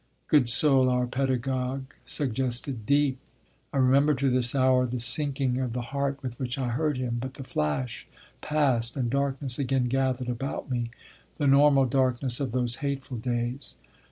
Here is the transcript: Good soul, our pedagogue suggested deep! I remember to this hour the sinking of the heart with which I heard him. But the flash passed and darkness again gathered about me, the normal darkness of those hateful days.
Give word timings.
Good 0.27 0.49
soul, 0.49 0.89
our 0.89 1.05
pedagogue 1.05 1.91
suggested 2.05 2.87
deep! 2.87 3.19
I 3.71 3.77
remember 3.77 4.15
to 4.15 4.31
this 4.31 4.55
hour 4.55 4.87
the 4.87 4.99
sinking 4.99 5.59
of 5.59 5.73
the 5.73 5.93
heart 5.93 6.17
with 6.23 6.39
which 6.39 6.57
I 6.57 6.69
heard 6.69 6.97
him. 6.97 7.17
But 7.21 7.35
the 7.35 7.43
flash 7.43 8.07
passed 8.41 8.97
and 8.97 9.11
darkness 9.11 9.59
again 9.59 9.87
gathered 9.89 10.27
about 10.27 10.71
me, 10.71 10.89
the 11.37 11.45
normal 11.45 11.85
darkness 11.85 12.39
of 12.39 12.51
those 12.51 12.77
hateful 12.77 13.17
days. 13.17 13.77